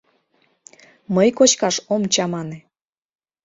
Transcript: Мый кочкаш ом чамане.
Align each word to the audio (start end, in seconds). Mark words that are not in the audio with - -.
Мый 1.15 1.29
кочкаш 1.37 1.75
ом 1.93 2.01
чамане. 2.13 2.59